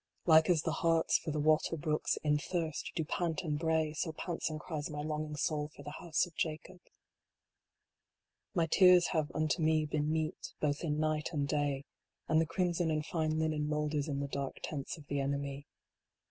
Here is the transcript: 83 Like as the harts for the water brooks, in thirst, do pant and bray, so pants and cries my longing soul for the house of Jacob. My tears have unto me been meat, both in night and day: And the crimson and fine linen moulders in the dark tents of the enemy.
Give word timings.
83 0.25 0.31
Like 0.33 0.49
as 0.49 0.61
the 0.63 0.71
harts 0.71 1.19
for 1.19 1.29
the 1.29 1.39
water 1.39 1.77
brooks, 1.77 2.17
in 2.23 2.39
thirst, 2.39 2.91
do 2.95 3.05
pant 3.05 3.43
and 3.43 3.59
bray, 3.59 3.93
so 3.93 4.11
pants 4.11 4.49
and 4.49 4.59
cries 4.59 4.89
my 4.89 5.03
longing 5.03 5.35
soul 5.35 5.69
for 5.75 5.83
the 5.83 5.91
house 5.99 6.25
of 6.25 6.33
Jacob. 6.35 6.79
My 8.55 8.65
tears 8.65 9.09
have 9.09 9.31
unto 9.35 9.61
me 9.61 9.85
been 9.85 10.11
meat, 10.11 10.55
both 10.59 10.83
in 10.83 10.97
night 10.99 11.29
and 11.33 11.47
day: 11.47 11.85
And 12.27 12.41
the 12.41 12.47
crimson 12.47 12.89
and 12.89 13.05
fine 13.05 13.37
linen 13.37 13.67
moulders 13.69 14.07
in 14.07 14.21
the 14.21 14.27
dark 14.27 14.55
tents 14.63 14.97
of 14.97 15.05
the 15.05 15.19
enemy. 15.19 15.67